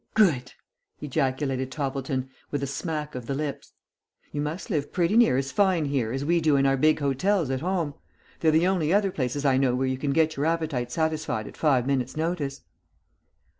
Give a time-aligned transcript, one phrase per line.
[0.15, 0.53] "Good!"
[0.99, 3.73] ejaculated Toppleton, with a smack of the lips.
[4.31, 7.51] "You must live pretty near as fine here as we do in our big hotels
[7.51, 7.93] at home.
[8.39, 11.55] They're the only other places I know where you can get your appetite satisfied at
[11.55, 12.61] five minutes' notice."